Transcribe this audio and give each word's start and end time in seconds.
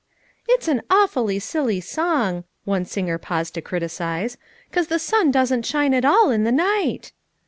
""It's 0.49 0.67
an 0.67 0.81
awfully 0.89 1.37
silly 1.37 1.79
song!" 1.79 2.43
one 2.65 2.85
singer 2.85 3.19
paused 3.19 3.53
to 3.53 3.61
criticise," 3.61 4.35
'cause 4.71 4.87
the 4.87 4.97
sun 4.97 5.29
doesn't 5.29 5.63
shine 5.67 5.93
at 5.93 6.05
all 6.05 6.31
in 6.31 6.43
the 6.43 6.51
night." 6.51 7.11